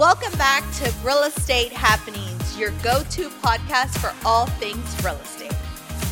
[0.00, 5.52] Welcome back to Real Estate Happenings, your go to podcast for all things real estate.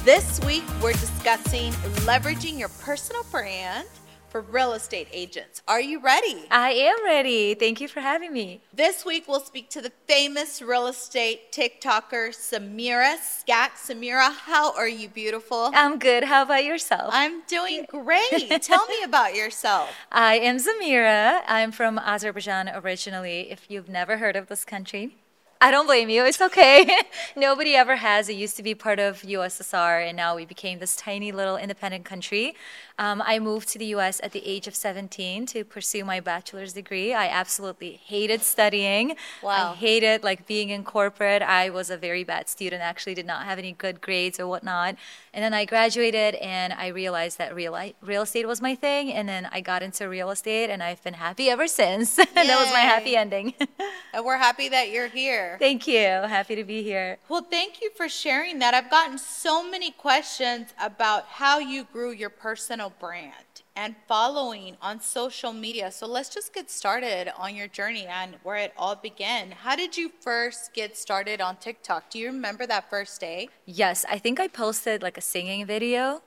[0.05, 1.73] This week, we're discussing
[2.05, 3.89] leveraging your personal brand
[4.29, 5.63] for real estate agents.
[5.67, 6.45] Are you ready?
[6.51, 7.55] I am ready.
[7.55, 8.61] Thank you for having me.
[8.73, 13.73] This week, we'll speak to the famous real estate TikToker, Samira Scat.
[13.77, 15.71] Samira, how are you, beautiful?
[15.75, 16.25] I'm good.
[16.25, 17.11] How about yourself?
[17.13, 18.63] I'm doing great.
[18.63, 19.91] Tell me about yourself.
[20.13, 21.43] I am Samira.
[21.47, 25.17] I'm from Azerbaijan originally, if you've never heard of this country.
[25.61, 26.25] I don't blame you.
[26.25, 26.89] It's okay.
[27.37, 28.29] Nobody ever has.
[28.29, 32.05] It used to be part of USSR, and now we became this tiny little independent
[32.05, 32.55] country.
[32.99, 36.73] Um, I moved to the US at the age of 17 to pursue my bachelor's
[36.73, 37.15] degree.
[37.15, 39.17] I absolutely hated studying.
[39.43, 39.73] Wow.
[39.73, 41.41] I hated like being in corporate.
[41.41, 44.97] I was a very bad student, actually, did not have any good grades or whatnot.
[45.33, 49.13] And then I graduated and I realized that real, real estate was my thing.
[49.13, 52.19] And then I got into real estate and I've been happy ever since.
[52.19, 53.55] And that was my happy ending.
[54.11, 55.57] And we're happy that you're here.
[55.59, 55.99] Thank you.
[55.99, 57.19] Happy to be here.
[57.29, 58.73] Well, thank you for sharing that.
[58.73, 65.01] I've gotten so many questions about how you grew your personal brand and following on
[65.01, 65.91] social media.
[65.91, 69.53] So let's just get started on your journey and where it all began.
[69.53, 72.11] How did you first get started on TikTok?
[72.11, 73.49] Do you remember that first day?
[73.67, 76.23] Yes, I think I posted like a singing video.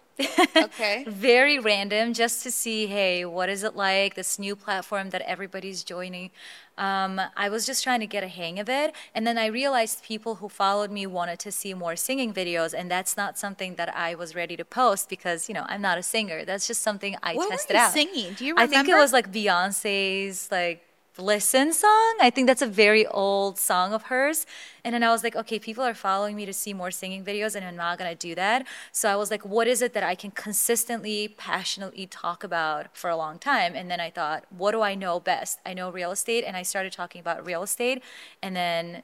[0.60, 1.04] Okay.
[1.08, 4.16] Very random, just to see, hey, what is it like?
[4.16, 6.32] This new platform that everybody's joining.
[6.78, 10.04] Um, I was just trying to get a hang of it, and then I realized
[10.04, 13.96] people who followed me wanted to see more singing videos, and that's not something that
[13.96, 16.46] I was ready to post because you know I'm not a singer.
[16.46, 17.92] That's just something I What were tested you out.
[17.92, 18.34] singing?
[18.34, 20.84] Do you I think it was like Beyonce's like
[21.18, 22.18] listen song.
[22.22, 24.46] I think that's a very old song of hers.
[24.84, 27.56] And then I was like, okay, people are following me to see more singing videos,
[27.56, 28.66] and I'm not gonna do that.
[28.92, 33.10] So I was like, what is it that I can consistently, passionately talk about for
[33.10, 33.76] a long time?
[33.76, 35.60] And then I thought, what do I know best?
[35.66, 38.04] I know real estate, and I started talking about real estate,
[38.42, 39.04] and then.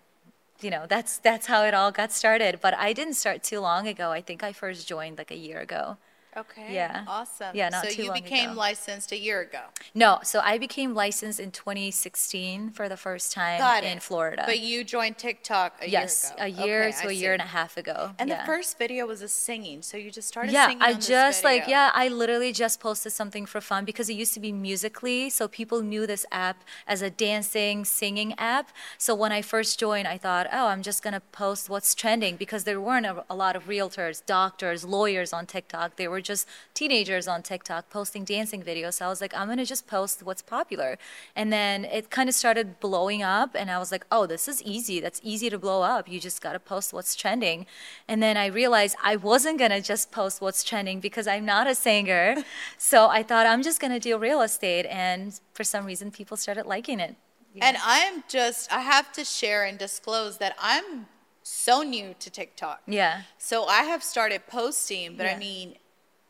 [0.60, 2.60] You know, that's that's how it all got started.
[2.62, 4.10] But I didn't start too long ago.
[4.10, 5.98] I think I first joined like a year ago.
[6.38, 6.74] Okay.
[6.74, 7.04] Yeah.
[7.08, 7.56] Awesome.
[7.56, 8.60] Yeah, not so too you long became ago.
[8.60, 9.62] licensed a year ago.
[9.96, 14.04] No, so I became licensed in 2016 for the first time Got in it.
[14.04, 14.44] Florida.
[14.46, 16.66] But you joined TikTok a yes, year a ago.
[16.66, 18.12] year Okay, to I a year and a half ago.
[18.20, 18.42] And yeah.
[18.42, 20.84] the first video was a singing, so you just started yeah, singing.
[20.84, 24.40] I just like yeah, I literally just posted something for fun because it used to
[24.40, 28.70] be Musical.ly, so people knew this app as a dancing, singing app.
[28.98, 32.64] So when I first joined, I thought, oh, I'm just gonna post what's trending because
[32.64, 35.96] there weren't a, a lot of realtors, doctors, lawyers on TikTok.
[35.96, 38.96] They were just teenagers on TikTok posting dancing videos.
[38.96, 40.98] So I was like, I'm gonna just post what's popular,
[41.36, 44.62] and then it kind of started blowing up, and I was like, oh, this is
[44.62, 45.00] easy.
[45.00, 46.08] That's easy to blow up.
[46.08, 47.66] You just gotta post what's trending,
[48.08, 51.74] and then I realized I wasn't gonna just post what's trending because I'm not a
[51.74, 52.36] singer.
[52.78, 56.66] so I thought I'm just gonna do real estate, and for some reason, people started
[56.66, 57.16] liking it.
[57.62, 61.08] And I'm just, I have to share and disclose that I'm
[61.44, 62.82] so new to TikTok.
[62.88, 63.22] Yeah.
[63.38, 65.76] So I have started posting, but I mean,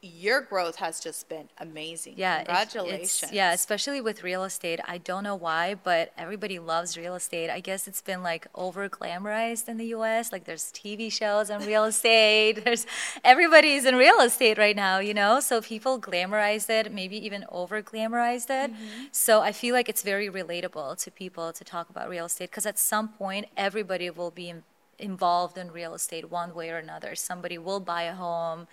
[0.02, 2.14] your growth has just been amazing.
[2.18, 3.32] Yeah, it- Congratulations.
[3.32, 4.80] yeah, especially with real estate.
[4.88, 7.50] I don't know why, but everybody loves real estate.
[7.50, 10.32] I guess it's been like over glamorized in the US.
[10.32, 12.62] Like there's TV shows on real estate.
[12.64, 12.86] There's
[13.24, 15.40] everybody's in real estate right now, you know?
[15.40, 18.72] So people glamorized it, maybe even over glamorized it.
[18.72, 19.06] Mm-hmm.
[19.12, 22.66] So I feel like it's very relatable to people to talk about real estate because
[22.68, 24.64] at some point everybody will be in-
[25.00, 27.16] involved in real estate one way or another.
[27.16, 28.68] Somebody will buy a home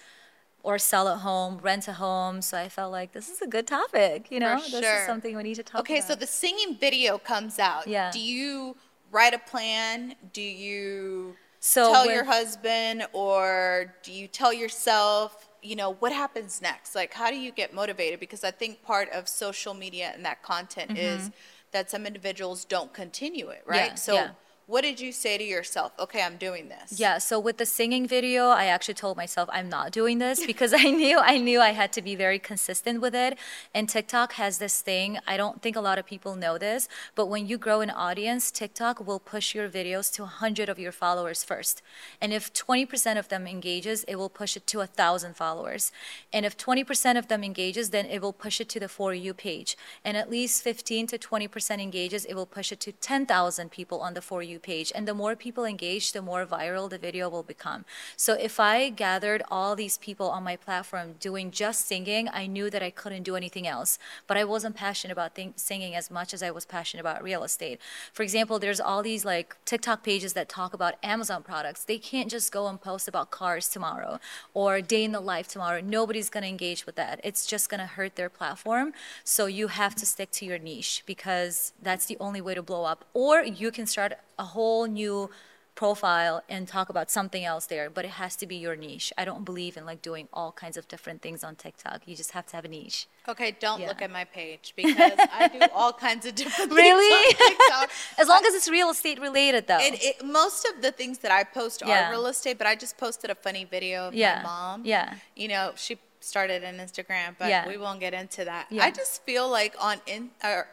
[0.64, 2.40] or sell a home, rent a home.
[2.42, 4.56] So I felt like this is a good topic, you know?
[4.56, 4.96] This sure.
[4.96, 6.04] is something we need to talk Okay, about.
[6.04, 7.86] Okay, so the singing video comes out.
[7.86, 8.10] Yeah.
[8.10, 8.74] Do you
[9.12, 10.14] write a plan?
[10.32, 16.62] Do you So tell your husband or do you tell yourself, you know, what happens
[16.62, 16.94] next?
[16.94, 18.18] Like, how do you get motivated?
[18.18, 21.30] Because I think part of social media and that content is
[21.72, 23.82] that some individuals don't continue it, right?
[23.82, 23.88] Mm-hmm.
[23.90, 24.30] Yeah, so, yeah.
[24.66, 25.92] What did you say to yourself?
[25.98, 26.98] Okay, I'm doing this.
[26.98, 30.72] Yeah, so with the singing video, I actually told myself I'm not doing this because
[30.72, 33.38] I knew I knew I had to be very consistent with it.
[33.74, 37.26] And TikTok has this thing, I don't think a lot of people know this, but
[37.26, 41.44] when you grow an audience, TikTok will push your videos to 100 of your followers
[41.44, 41.82] first.
[42.20, 45.92] And if 20% of them engages, it will push it to 1000 followers.
[46.32, 49.34] And if 20% of them engages, then it will push it to the for you
[49.34, 49.76] page.
[50.04, 54.14] And at least 15 to 20% engages, it will push it to 10,000 people on
[54.14, 54.92] the for you You page.
[54.94, 57.84] And the more people engage, the more viral the video will become.
[58.16, 62.70] So if I gathered all these people on my platform doing just singing, I knew
[62.70, 63.98] that I couldn't do anything else.
[64.28, 67.42] But I wasn't passionate about th- singing as much as I was passionate about real
[67.42, 67.80] estate.
[68.12, 71.84] For example, there's all these like TikTok pages that talk about Amazon products.
[71.84, 74.20] They can't just go and post about cars tomorrow
[74.54, 75.80] or day in the life tomorrow.
[75.80, 77.20] Nobody's going to engage with that.
[77.24, 78.92] It's just going to hurt their platform.
[79.24, 82.84] So you have to stick to your niche because that's the only way to blow
[82.84, 83.04] up.
[83.12, 85.30] Or you can start a whole new
[85.74, 89.12] profile and talk about something else there, but it has to be your niche.
[89.18, 92.02] I don't believe in like doing all kinds of different things on TikTok.
[92.06, 93.08] You just have to have a niche.
[93.28, 93.88] Okay, don't Yeah.
[93.88, 97.26] look at my page because I do all kinds of different things Really?
[97.28, 97.90] on TikTok.
[98.18, 99.78] As long as it's real estate related though.
[99.80, 102.06] It, it, most of the things that I post Yeah.
[102.06, 104.82] are real estate, but I just posted a funny video of Yeah, my mom.
[104.84, 105.14] yeah.
[105.34, 108.68] You know, she started an Instagram, but we won't get into that.
[108.80, 110.68] I just feel like on in or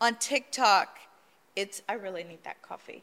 [0.00, 0.98] on TikTok,
[1.56, 3.02] it's I really need that coffee.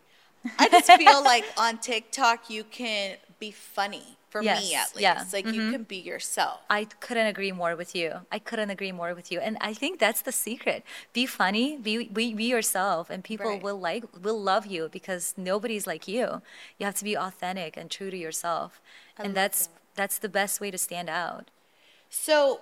[0.60, 4.60] I just feel like on TikTok you can be funny for me at
[4.96, 5.00] least.
[5.00, 5.30] yeah, Mm-hmm.
[5.34, 6.60] Like you can be yourself.
[6.70, 8.22] I couldn't agree more with you.
[8.32, 9.40] I couldn't agree more with you.
[9.40, 10.84] And I think that's the secret.
[11.14, 13.64] Be funny, be, be, be yourself, and people Right.
[13.64, 16.42] will like will love you because nobody's like you.
[16.78, 18.82] You have to be authentic and true to yourself.
[19.18, 19.74] love and that's that.
[19.96, 21.50] that's the best way to stand out.
[22.10, 22.62] So,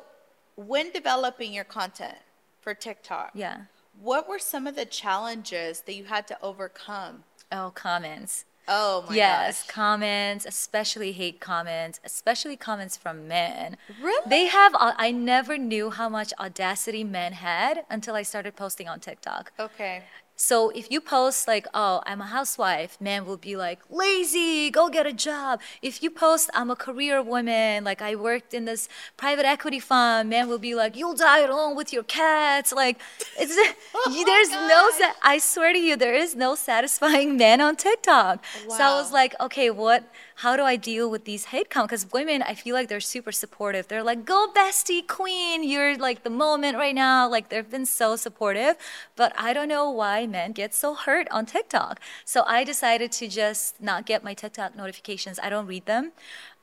[0.55, 2.17] when developing your content
[2.61, 3.57] for TikTok, Yeah.
[3.99, 7.23] What were some of the challenges that you had to overcome?
[7.51, 8.45] Oh, comments.
[8.67, 9.15] Oh my gosh.
[9.15, 9.75] yes, gosh.
[9.75, 13.77] comments, especially hate comments, especially comments from men.
[14.01, 14.27] Really?
[14.27, 18.99] They have, I never knew how much audacity men had until I started posting on
[18.99, 19.51] TikTok.
[19.59, 20.03] Okay.
[20.35, 24.89] So if you post like, "Oh, I'm a housewife," men will be like, "Lazy, go
[24.89, 28.89] get a job." If you post, "I'm a career woman," like I worked in this
[29.17, 32.99] private equity fund, men will be like, "You'll die alone with your cats." Like,
[33.39, 33.55] it's
[33.95, 34.89] oh there's no.
[34.99, 35.15] gosh.
[35.21, 38.43] I swear to you, there is no satisfying men on TikTok.
[38.69, 40.03] So I was like, okay, what?
[40.39, 42.03] How do I deal with these hate comments?
[42.03, 43.87] Because women, I feel like they're super supportive.
[43.87, 45.63] They're like, "Go, bestie, queen!
[45.63, 48.75] You're like the moment right now." Like they've been so supportive,
[49.15, 52.01] but I don't know why men get so hurt on TikTok.
[52.25, 55.39] So I decided to just not get my TikTok notifications.
[55.41, 56.11] I don't read them.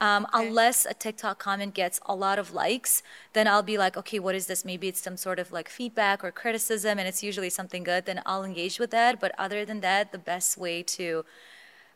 [0.01, 0.49] Um, Okay.
[0.49, 3.03] Unless a TikTok comment gets a lot of likes,
[3.33, 4.65] then I'll be like, okay, what is this?
[4.65, 8.05] Maybe it's some sort of like feedback or criticism, and it's usually something good.
[8.07, 9.21] Then I'll engage with that.
[9.21, 11.25] But other than that, the best way to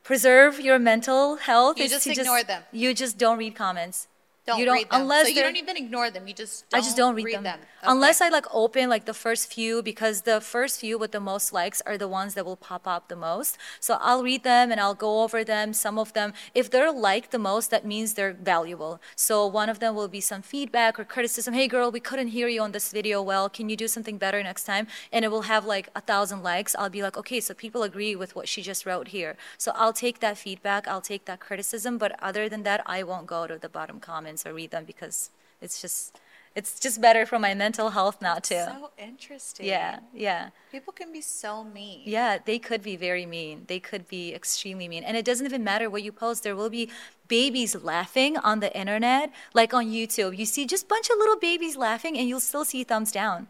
[0.06, 2.62] preserve your mental health You is just ignore just them.
[2.73, 4.06] you just don't read comments.
[4.46, 5.00] Don't, you don't read them.
[5.02, 6.28] unless so you don't even ignore them.
[6.28, 7.58] You just don't I just don't read, them, Okay.
[7.82, 11.52] unless I like open like the first few because the first few with the most
[11.52, 13.58] likes are the ones that will pop up the most.
[13.81, 15.72] So I'll read them and I'll go over them.
[15.72, 19.00] Some of them, if they're liked the most, that means they're valuable.
[19.16, 21.52] So one of them will be some feedback or criticism.
[21.52, 23.49] Hey girl, we couldn't hear you on this video well.
[23.49, 24.87] Can you do something better next time?
[25.12, 26.76] And it will have like a thousand likes.
[26.78, 29.37] I'll be like, okay, so people agree with what she just wrote here.
[29.58, 30.87] So I'll take that feedback.
[30.87, 31.99] I'll take that criticism.
[31.99, 33.99] But other than that, I won't go to the bottom
[34.37, 35.31] comments or read them because
[35.61, 36.19] it's just
[36.55, 38.55] it's just better for my mental health not to.
[38.55, 39.67] So interesting.
[39.67, 40.50] yeah, yeah.
[40.73, 42.00] People can be so mean.
[42.06, 43.65] Yeah, they could be very mean.
[43.67, 45.05] They could be extremely mean.
[45.05, 46.44] And it doesn't even matter what you post.
[46.44, 46.88] There will be
[47.29, 50.38] babies laughing on the internet, like on YouTube.
[50.38, 53.49] You see just bunch of little babies laughing and you'll still see thumbs down.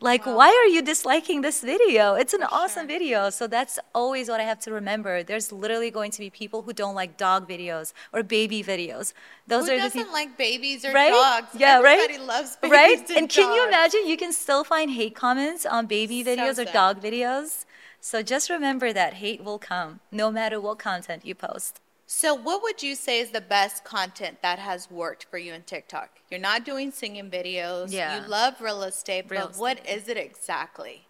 [0.00, 0.36] Like, Wow.
[0.36, 2.14] why are you disliking this video?
[2.14, 2.98] It's an awesome sure.
[2.98, 3.30] video.
[3.30, 5.24] So that's always what I have to remember.
[5.24, 9.12] There's literally going to be people who don't like dog videos or baby videos.
[9.48, 11.10] Those Who are the doesn't people like babies or right?
[11.10, 11.48] dogs?
[11.54, 11.98] Yeah, right.
[11.98, 13.08] Everybody loves babies right?
[13.10, 16.50] and, And can you imagine you can still find hate comments on baby So videos
[16.62, 16.72] or sad.
[16.72, 17.64] dog videos?
[18.00, 21.80] So just remember that hate will come no matter what content you post.
[22.10, 25.62] So, what would you say is the best content that has worked for you in
[25.64, 26.08] TikTok?
[26.30, 27.92] You're not doing singing videos.
[27.92, 28.22] Yeah.
[28.22, 29.94] You love real estate, Real but what estate.
[29.94, 31.06] is it exactly?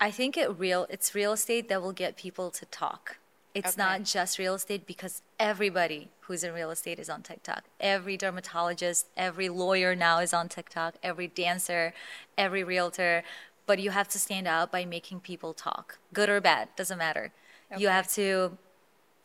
[0.00, 3.18] I think it real it's real estate that will get people to talk.
[3.54, 3.82] It's Okay.
[3.82, 7.62] not just real estate because everybody who's in real estate is on TikTok.
[7.78, 11.94] Every dermatologist, every lawyer now is on TikTok, every dancer,
[12.36, 13.22] every realtor.
[13.64, 17.32] But you have to stand out by making people talk, good or bad, doesn't matter.
[17.70, 17.80] Okay.
[17.80, 18.58] You have to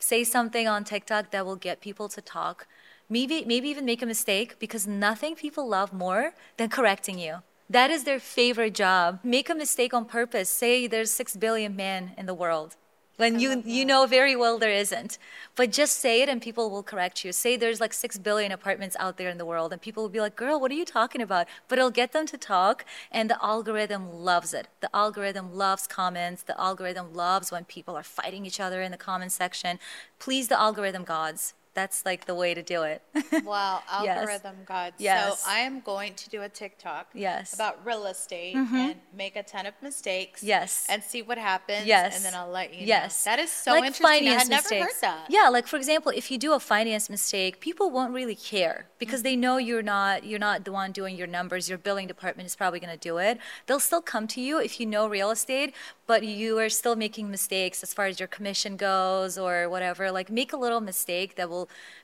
[0.01, 2.67] say something on TikTok that will get people to talk.
[3.09, 7.43] Maybe maybe even make a mistake because nothing people love more than correcting you.
[7.69, 9.19] That is their favorite job.
[9.23, 10.49] Make a mistake on purpose.
[10.49, 12.75] Say there's 6 billion men in the world.
[13.17, 15.17] When you you know very well there isn't.
[15.55, 17.31] But just say it and people will correct you.
[17.31, 20.21] Say there's like 6 billion apartments out there in the world and people will be
[20.21, 23.37] like, "Girl, what are you talking about?" But it'll get them to talk and the
[23.43, 24.67] algorithm loves it.
[24.79, 26.43] The algorithm loves comments.
[26.43, 29.79] The algorithm loves when people are fighting each other in the comment section.
[30.17, 31.53] Please the algorithm gods.
[31.73, 33.01] That's like the way to do it.
[33.45, 34.17] Wow, Yes.
[34.17, 34.95] algorithm gods.
[34.99, 35.39] Yes.
[35.41, 37.51] So I am going to do a TikTok Yes.
[37.51, 37.61] Mm-hmm.
[37.61, 40.43] about real estate and make a ton of mistakes.
[40.43, 40.85] Yes.
[40.89, 41.85] And see what happens.
[41.85, 42.15] Yes.
[42.15, 43.25] And then I'll let you Yes.
[43.25, 43.31] know.
[43.31, 44.05] That is so like interesting.
[44.05, 44.85] I finance had never mistakes.
[44.85, 45.25] heard that.
[45.29, 49.23] Yeah, like for example, if you do a finance mistake, people won't really care because
[49.23, 51.69] they know you're not you're not the one doing your numbers.
[51.69, 53.37] Your billing department is probably going to do it.
[53.65, 55.73] They'll still come to you if you know real estate,
[56.05, 60.11] but you are still making mistakes as far as your commission goes or whatever.
[60.11, 61.60] Like make a little mistake that will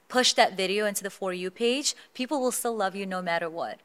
[0.07, 1.95] push that video into the for you page.
[2.13, 3.79] People will still love you no matter what.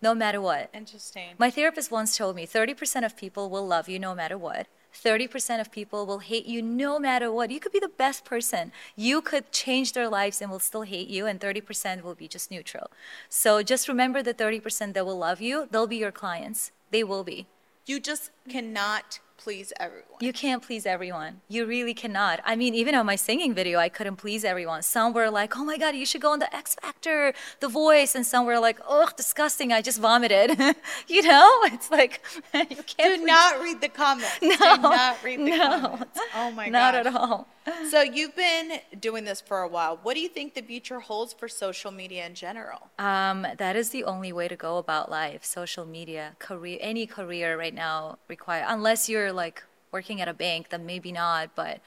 [0.00, 0.70] No matter what.
[0.72, 1.30] Interesting.
[1.38, 4.68] My therapist once told me 30% of people will love you no matter what.
[4.94, 7.50] 30% of people will hate you no matter what.
[7.50, 8.72] You could be the best person.
[8.96, 12.50] You could change their lives and will still hate you, and 30% will be just
[12.50, 12.90] neutral.
[13.28, 16.72] So just remember the 30% that will love you, they'll be your clients.
[16.90, 17.46] They will be.
[17.88, 20.04] you just cannot please everyone.
[20.20, 21.40] You can't please everyone.
[21.48, 22.40] You really cannot.
[22.44, 24.82] I mean, even on my singing video, I couldn't please everyone.
[24.82, 28.14] Some were like, oh my God, you should go on the X Factor, The Voice.
[28.14, 30.50] And some were like, oh, disgusting, I just vomited.
[31.08, 31.48] you know?
[31.66, 32.20] It's like,
[32.54, 34.38] you can't Do please not read the comments.
[34.40, 35.80] Do No, not read the no.
[35.80, 36.20] comments.
[36.34, 36.72] Oh my God.
[36.78, 37.06] Not gosh.
[37.06, 37.48] at all.
[37.90, 39.98] So you've been doing this for a while.
[40.02, 42.88] What do you think the future holds for social media in general?
[42.98, 45.44] Um, that is the only way to go about life.
[45.44, 50.68] Social media, career, any career right now require, unless you're like working at a bank,
[50.70, 51.54] then maybe not.
[51.54, 51.80] But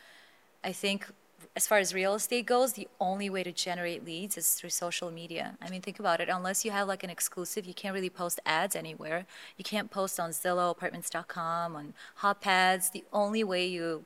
[0.63, 1.07] I think
[1.55, 5.11] as far as real estate goes, the only way to generate leads is through social
[5.11, 5.57] media.
[5.61, 6.29] I mean, think about it.
[6.29, 9.25] Unless you have like an exclusive, you can't really post ads anywhere.
[9.57, 12.91] You can't post on Zillow, Apartments.com, on Hotpads.
[12.91, 14.05] The only way you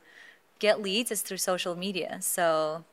[0.60, 2.18] get leads is through social media.
[2.22, 2.86] So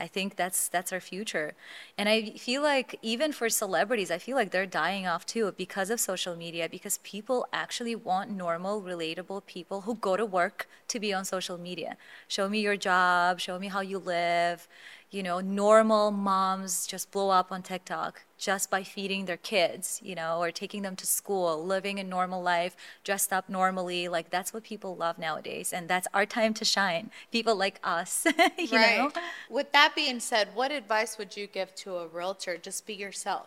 [0.00, 1.54] I think that's that's our future.
[1.96, 5.90] And I feel like even for celebrities, I feel like they're dying off too because
[5.90, 11.00] of social media because people actually want normal, relatable people who go to work to
[11.00, 11.96] be on social media.
[12.28, 14.68] Show me your job, show me how you live.
[15.10, 20.14] You know, normal moms just blow up on TikTok just by feeding their kids, you
[20.14, 24.06] know, or taking them to school, living a normal life, dressed up normally.
[24.08, 25.72] Like that's what people love nowadays.
[25.72, 27.10] And that's our time to shine.
[27.32, 28.26] People like us,
[28.58, 29.10] you know?
[29.48, 32.58] With that being said, what advice would you give to a realtor?
[32.58, 33.46] Just be yourself.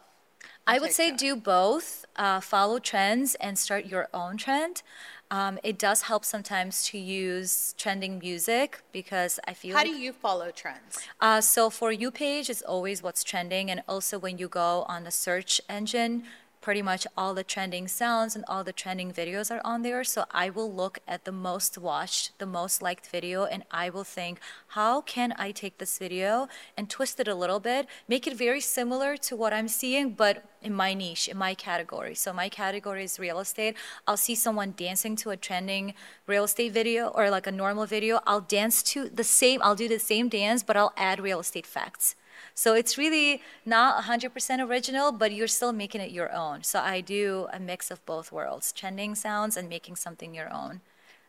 [0.68, 2.06] I would say do both.
[2.16, 4.84] Uh, follow trends and start your own trend.
[5.32, 9.98] Um, it does help sometimes to use trending music because I feel How like do
[9.98, 11.00] you follow trends?
[11.22, 15.06] uh, so for you page is always what's trending, and also when you go on
[15.06, 16.24] the search engine,
[16.62, 20.04] pretty much all the trending sounds and all the trending videos are on there.
[20.04, 24.04] So I will look at the most watched, the most liked video, and I will
[24.04, 28.38] think, how can I take this video and twist it a little bit, make it
[28.38, 32.14] very similar to what I'm seeing, but in my niche, in my category.
[32.14, 33.76] So my category is real estate.
[34.08, 35.96] I'll see someone dancing to a trending
[36.28, 38.20] real estate video or like a normal video.
[38.28, 41.66] I'll dance to the same, I'll do the same dance, but I'll add real estate
[41.66, 42.16] facts.
[42.54, 46.64] So it's really not 100% original, but you're still making it your own.
[46.64, 50.82] So I do a mix of both worlds, trending sounds and making something your own.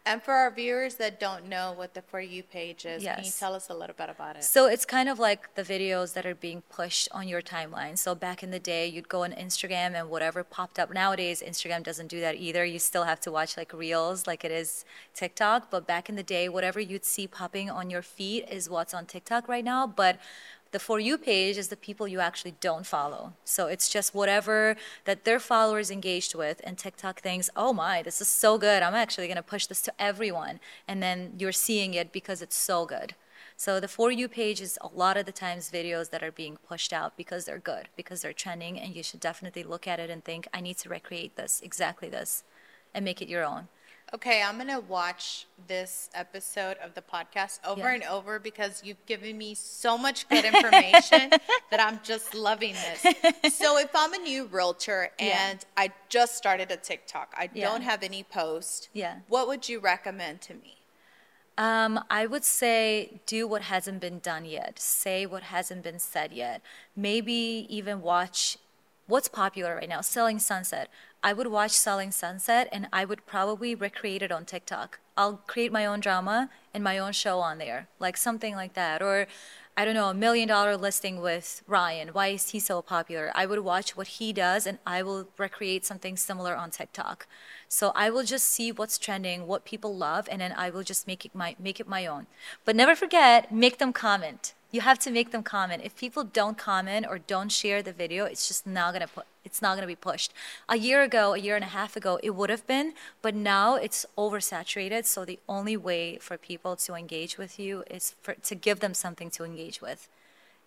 [0.05, 3.31] And for our viewers that don't know what the For You page is, can you
[3.31, 4.43] tell us a little bit about it?
[4.43, 7.97] So it's kind of like the videos that are being pushed on your timeline.
[7.97, 10.93] So back in the day, you'd go on Instagram and whatever popped up.
[10.93, 12.65] Nowadays, Instagram doesn't do that either.
[12.65, 15.71] You still have to watch like reels like it is TikTok.
[15.71, 19.07] But back in the day, whatever you'd see popping on your feed is what's on
[19.07, 19.87] TikTok right now.
[19.87, 20.19] But
[20.73, 23.35] the For You page is the people you actually don't follow.
[23.45, 28.21] So it's just whatever that their followers engaged with, and TikTok thinks, oh my, this
[28.21, 28.83] is so good.
[28.83, 30.61] I'm actually going to push this to everyone.
[30.89, 33.15] And then you're seeing it because it's so good.
[33.57, 36.57] So the For You page is a lot of the times videos that are being
[36.67, 40.11] pushed out because they're good, because they're trending, and you should definitely look at it
[40.11, 42.43] and think, I need to recreate this, exactly this,
[42.95, 43.69] and make it your own.
[44.15, 47.95] Okay, I'm going to watch this episode of the podcast over Yeah.
[47.95, 51.31] and over because you've given me so much good information
[51.71, 53.15] that I'm just loving this.
[53.55, 55.51] So, if I'm a new realtor Yeah.
[55.51, 57.71] and I just started a TikTok, I Yeah.
[57.71, 59.21] don't have any post, Yeah.
[59.29, 60.77] what would you recommend to me?
[61.57, 64.79] Um, I would say do what hasn't been done yet.
[64.79, 66.61] Say what hasn't been said yet.
[66.95, 68.59] Maybe even watch
[69.07, 70.89] what's popular right now, Selling Sunset.
[71.23, 74.99] I would watch Selling Sunset and I would probably recreate it on TikTok.
[75.17, 79.01] I'll create my own drama and my own show on there, like something like that.
[79.03, 79.29] Or
[79.77, 82.09] I don't know, a million dollar listing with Ryan.
[82.09, 83.31] Why is he so popular?
[83.35, 87.27] I would watch what he does and I will recreate something similar on TikTok.
[87.69, 91.07] So I will just see what's trending, what people love, and then I will just
[91.07, 92.27] make it my make it my own.
[92.65, 94.55] But never forget, make them comment.
[94.73, 95.83] You have to make them comment.
[95.85, 99.61] If people don't comment or don't share the video, it's just not gonna put it's
[99.61, 100.33] not gonna be pushed.
[100.69, 103.75] A year ago, a year and a half ago, it would have been, but now
[103.77, 105.05] it's oversaturated.
[105.05, 108.95] So the only way for people to engage with you is for to give them
[108.95, 110.09] something to engage with.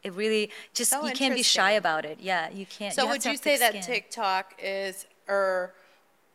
[0.04, 2.20] It really just So you can't be shy about it.
[2.22, 2.94] Yeah, you can't.
[2.94, 3.82] So you would you say that.
[3.82, 5.74] TikTok is, or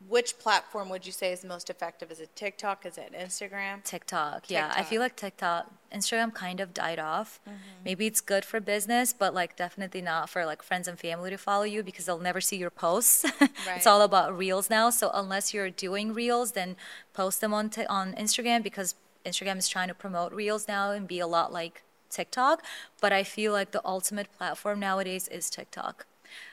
[0.08, 2.10] which platform would you say is most effective?
[2.10, 2.86] Is it TikTok?
[2.86, 3.84] Is it Instagram?
[3.84, 4.44] TikTok.
[4.48, 7.38] Yeah, I feel like TikTok, Instagram kind of died off.
[7.46, 7.56] Mm-hmm.
[7.84, 11.36] Maybe it's good for business, but like definitely not for like friends and family to
[11.36, 13.24] follow you because they'll never see your posts.
[13.66, 13.76] Right.
[13.76, 14.88] it's all about reels now.
[14.90, 16.76] So unless you're doing reels, then
[17.12, 18.94] post them on t- on Instagram because
[19.26, 22.64] Instagram is trying to promote reels now and be a lot like TikTok.
[23.00, 26.06] But I feel like the ultimate platform nowadays is TikTok.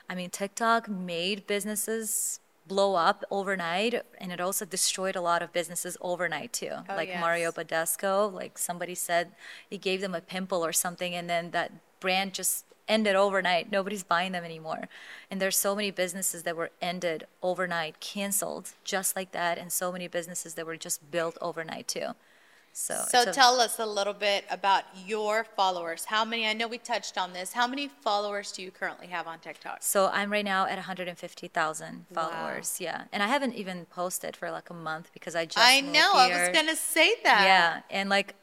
[0.09, 5.53] I mean, TikTok made businesses blow up overnight and it also destroyed a lot of
[5.53, 6.71] businesses overnight too.
[6.89, 7.21] Oh, like yes.
[7.21, 9.31] Mario Badescu, like somebody said
[9.69, 13.71] he gave them a pimple or something and then that brand just ended overnight.
[13.71, 14.87] Nobody's buying them anymore.
[15.29, 19.91] And there's so many businesses that were ended overnight, canceled just like that and so
[19.91, 22.13] many businesses that were just built overnight too.
[22.79, 26.05] So, So a- tell us a little bit about your followers.
[26.05, 29.25] How many, I know we touched on this, how many followers do you currently have
[29.25, 29.79] on TikTok?
[29.81, 32.29] So I'm right now at 150,000 Wow.
[32.29, 32.79] followers.
[32.79, 36.11] Yeah, and I haven't even posted for like a month because I just I know,
[36.13, 37.43] I was gonna say that.
[37.43, 38.35] Yeah, and like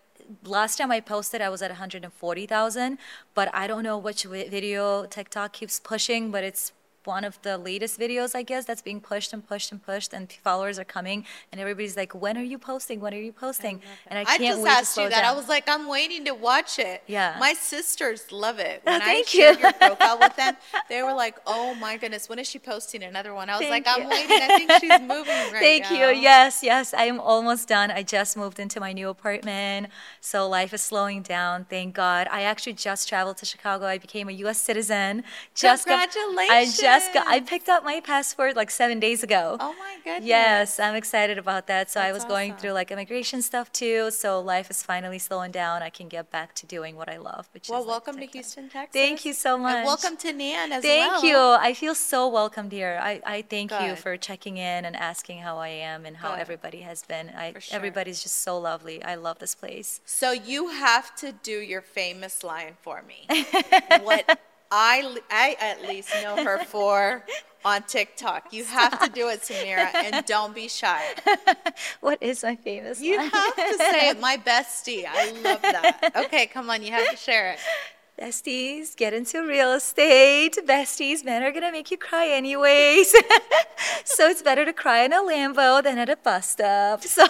[0.42, 2.98] last time I posted, I was at 140,000,
[3.34, 6.72] but I don't know which video TikTok keeps pushing, but it's
[7.06, 10.30] one of the latest videos, I guess, that's being pushed and pushed and pushed, and
[10.32, 13.00] followers are coming, and everybody's like, "When are you posting?
[13.00, 15.23] When are you posting?" And I I can't just wait to asked slow you that.
[15.23, 15.34] down.
[15.34, 17.02] I was like, I'm waiting to watch it.
[17.06, 17.37] Yeah.
[17.38, 18.82] My sisters love it.
[18.87, 19.62] Oh, when I thank shared you.
[19.64, 20.56] your profile with them,
[20.88, 23.87] they were like, "Oh my goodness, when is she posting another one?" I was Thank
[23.87, 24.38] like, "I'm waiting.
[24.42, 26.16] I think she's moving right Thank now." you.
[26.20, 27.90] Yes, yes, I am almost done.
[27.90, 29.88] I just moved into my new apartment,
[30.20, 31.64] so life is slowing down.
[31.64, 32.28] Thank God.
[32.30, 33.87] I actually just traveled to Chicago.
[33.87, 34.61] I became a U.S.
[34.61, 35.23] citizen.
[35.54, 39.56] Just got- I just I picked up my passport like seven days ago.
[39.58, 40.28] Oh my goodness.
[40.28, 41.90] Yes, I'm excited about that.
[41.90, 42.60] So I That's was going awesome.
[42.60, 44.10] through like immigration stuff too.
[44.10, 45.82] So life is finally slowing down.
[45.82, 48.26] I can get back to doing what I love, which Well, is like, welcome to
[48.26, 48.92] Houston, Texas.
[48.92, 49.76] Thank you so much.
[49.76, 51.20] And welcome to Nan as Thank well.
[51.20, 51.38] Thank you.
[51.38, 52.98] I feel so welcomed here.
[53.02, 56.40] I, I thank you for checking in and asking how I am and how Good.
[56.40, 57.30] everybody has been.
[57.30, 57.76] I, For sure.
[57.76, 59.02] Everybody's just so lovely.
[59.02, 60.00] I love this place.
[60.04, 63.26] So you have to do your famous line for me.
[64.02, 64.38] what
[64.76, 67.25] I, I at least know her for
[67.64, 68.52] on TikTok.
[68.52, 71.02] You have to do it, Samira, and don't be shy.
[72.00, 73.31] What is my famous You line?
[73.31, 75.04] have to say it, my bestie.
[75.09, 76.12] I love that.
[76.26, 77.59] Okay, come on, you have to share it.
[78.25, 80.57] Besties, get into real estate.
[80.64, 83.11] Besties, men are gonna make you cry anyways.
[84.04, 87.02] so it's better to cry in a Lambo than at a bus stop.
[87.14, 87.26] So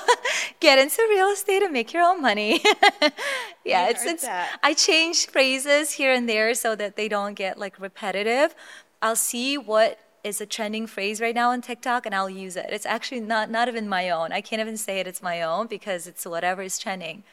[0.60, 2.62] get into real estate and make your own money.
[3.64, 4.60] yeah, I it's it's that.
[4.62, 8.54] I change phrases here and there so that they don't get like repetitive.
[9.02, 12.66] I'll see what is a trending phrase right now on TikTok and I'll use it.
[12.70, 14.30] It's actually not not even my own.
[14.30, 17.24] I can't even say it it's my own because it's whatever is trending.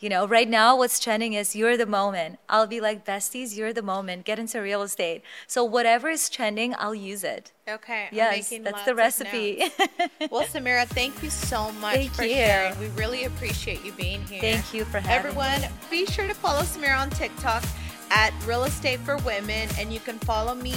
[0.00, 2.38] You know, right now what's trending is you're the moment.
[2.48, 4.24] I'll be like, besties, you're the moment.
[4.24, 5.22] Get into real estate.
[5.48, 7.50] So whatever is trending, I'll use it.
[7.68, 8.06] Okay.
[8.12, 9.64] Yes, that's the recipe.
[10.30, 12.34] Well, Samira, thank you so much Thank for you.
[12.34, 12.78] sharing.
[12.78, 14.40] We really appreciate you being here.
[14.40, 15.68] Thank you for having Everyone, me.
[15.90, 17.64] be sure to follow Samira on TikTok
[18.10, 20.74] at Real Estate for Women, and you can follow me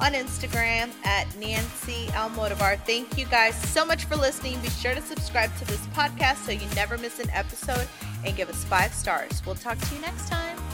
[0.00, 2.78] on Instagram at Nancy Almodovar.
[2.80, 4.58] Thank you guys so much for listening.
[4.60, 7.88] Be sure to subscribe to this podcast so you never miss an episode
[8.24, 9.42] and give us five stars.
[9.46, 10.73] We'll talk to you next time.